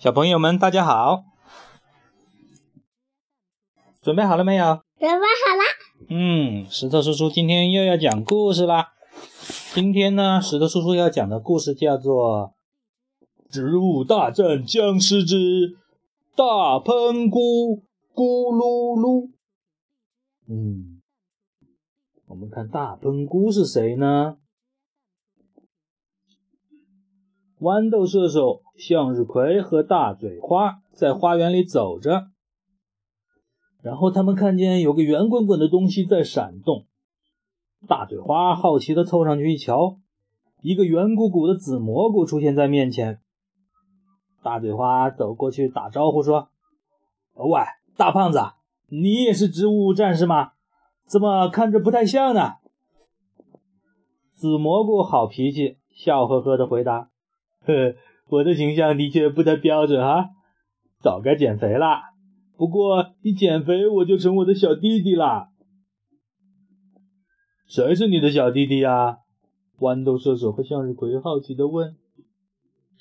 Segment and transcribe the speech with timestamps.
[0.00, 1.24] 小朋友们，大家好！
[4.00, 4.80] 准备好了没有？
[4.98, 5.62] 准备好了。
[6.08, 8.94] 嗯，石头叔叔今天又要讲故事啦。
[9.74, 12.54] 今天呢，石头叔叔要讲的故事叫做
[13.52, 15.76] 《植物大战僵尸之
[16.34, 17.82] 大喷菇
[18.14, 19.26] 咕噜噜》。
[20.48, 21.02] 嗯，
[22.24, 24.38] 我们看大喷菇是谁呢？
[27.60, 32.28] 豌豆射手向日葵和大嘴花在花园里走着，
[33.82, 36.86] 然后他们看见有个圆滚滚的东西在闪动。
[37.86, 39.98] 大嘴花好奇地凑上去一瞧，
[40.62, 43.20] 一个圆鼓鼓的紫蘑菇出现在面前。
[44.42, 46.48] 大嘴花走过去打招呼说
[47.36, 47.60] ：“喂，
[47.94, 48.40] 大胖子，
[48.88, 50.52] 你也是植物战士吗？
[51.06, 52.54] 怎么看着不太像呢？”
[54.32, 57.10] 紫蘑菇好脾气，笑呵呵地回答。
[57.66, 57.94] 呵，
[58.28, 60.30] 我的形象的确不太标准啊，
[61.00, 62.02] 早该减肥啦。
[62.56, 65.48] 不过一减肥，我就成我的小弟弟啦。
[67.66, 69.18] 谁是你的小弟弟呀？
[69.78, 71.96] 豌豆射手和向日葵好奇的问：“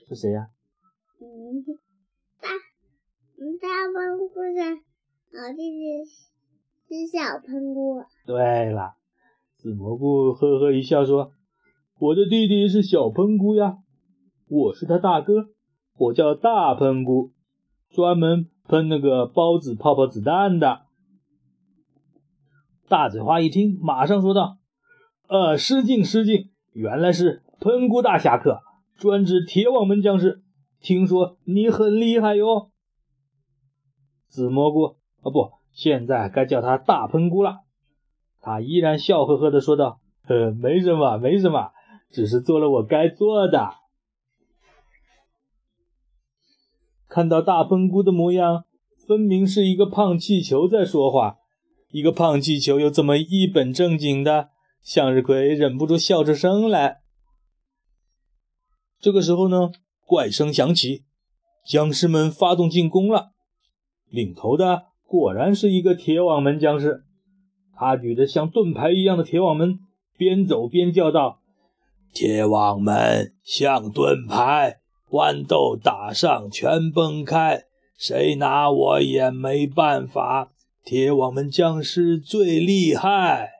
[0.08, 0.48] 是谁呀？”
[1.20, 1.66] 嗯，
[2.40, 2.48] 大，
[3.60, 4.62] 大喷菇的
[5.32, 6.06] 小弟弟
[6.88, 8.02] 是小喷菇。
[8.26, 8.94] 对了，
[9.58, 11.34] 紫蘑菇呵呵一笑说
[12.00, 13.80] ：“我的弟弟是小喷菇呀。”
[14.50, 15.50] 我是他大哥，
[15.96, 17.34] 我叫大喷菇，
[17.92, 20.82] 专门喷那个孢子泡泡子弹的。
[22.88, 24.58] 大嘴花一听，马上说道
[25.30, 28.62] ：“呃，失敬失敬，原来是喷菇大侠客，
[28.98, 30.42] 专治铁网门僵尸。
[30.82, 32.72] 听说你很厉害哟。”
[34.30, 37.60] 紫蘑菇，啊不，现在该叫他大喷菇了。
[38.42, 41.70] 他依然笑呵呵的说道：“呃，没什么，没什么，
[42.10, 43.74] 只是做了我该做的。”
[47.10, 48.66] 看到大喷菇的模样，
[49.08, 51.38] 分明是一个胖气球在说话。
[51.92, 54.50] 一个胖气球又这么一本正经的，
[54.84, 57.02] 向日葵忍不住笑出声来。
[59.00, 59.72] 这个时候呢，
[60.06, 61.06] 怪声响起，
[61.66, 63.32] 僵尸们发动进攻了。
[64.08, 67.04] 领头的果然是一个铁网门僵尸，
[67.76, 69.80] 他举着像盾牌一样的铁网门，
[70.16, 71.40] 边走边叫道
[72.14, 74.82] ：“铁网门像盾牌。”
[75.12, 77.66] 豌豆打上全崩开，
[77.98, 80.52] 谁拿我也没办法。
[80.84, 83.52] 铁网门僵尸最厉害，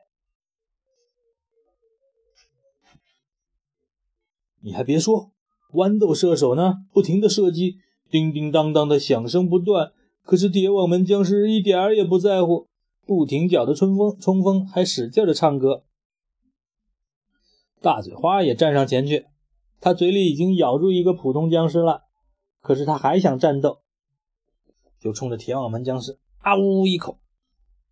[4.60, 5.30] 你还别说，
[5.72, 7.78] 豌豆射手呢，不停的射击，
[8.10, 9.92] 叮叮当当的响声不断。
[10.22, 12.68] 可是铁网门僵尸一点儿也不在乎，
[13.06, 15.84] 不停脚的冲锋冲锋，还使劲的唱歌。
[17.80, 19.26] 大嘴花也站上前去。
[19.80, 22.02] 他嘴里已经咬住一个普通僵尸了，
[22.60, 23.78] 可是他还想战斗，
[25.00, 27.18] 就冲着铁网门僵尸啊呜一口。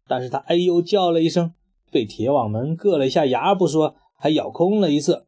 [0.06, 1.54] 但是他哎呦叫了一声，
[1.91, 5.27] 被铁网门硌了一下牙不说，还咬空了一次。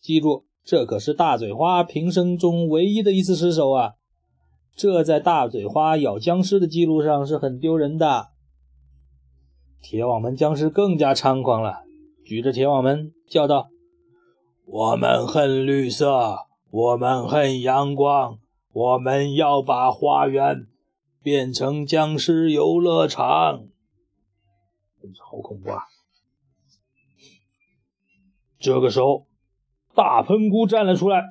[0.00, 3.94] 记住，这可是大嘴花平生中唯一的一次失手啊！
[4.76, 8.30] 这在大嘴花咬僵尸的记录上是很丢人的。
[9.80, 11.84] 铁网门僵尸更加猖狂了，
[12.24, 13.68] 举着铁网门叫道。
[14.66, 18.38] 我们恨绿色，我们恨阳光，
[18.72, 20.66] 我们要把花园
[21.22, 23.66] 变成僵尸游乐场。
[25.20, 25.82] 好恐怖啊！
[28.58, 29.26] 这个时候，
[29.94, 31.22] 大喷菇站了出来，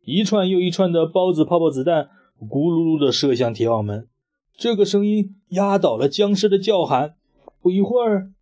[0.00, 2.08] 一串又一串的孢子泡泡子弹
[2.40, 4.08] 咕噜噜的射向铁网门。
[4.56, 7.16] 这个声音压倒了僵尸的叫喊。
[7.60, 8.32] 不一会儿，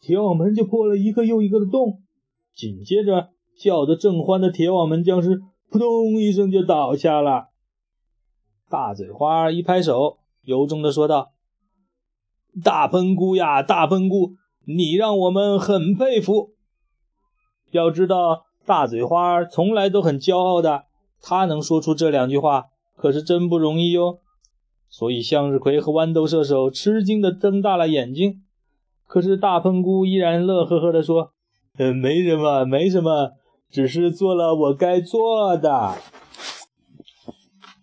[0.00, 2.02] 铁网门就破了一个又一个的洞。
[2.54, 5.40] 紧接着，叫得正欢的铁网门僵尸
[5.70, 7.48] 扑通一声就倒下了。
[8.68, 11.32] 大嘴花一拍手，由衷的说道
[12.62, 14.34] ：“大喷菇呀，大喷菇，
[14.66, 16.52] 你让我们很佩服。
[17.70, 20.84] 要知道，大嘴花从来都很骄傲的，
[21.20, 24.18] 他能说出这两句话，可是真不容易哟。”
[24.88, 28.42] 所以，向日葵和豌豆射手吃惊的瞪大了眼睛。
[29.06, 31.32] 可是，大喷菇依然乐呵呵的说。
[31.78, 33.32] 嗯，没什么，没什么，
[33.70, 35.94] 只是做了我该做的。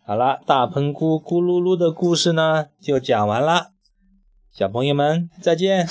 [0.05, 3.71] 好啦，大喷菇咕噜噜的故事呢，就讲完啦。
[4.51, 5.87] 小朋友们，再见。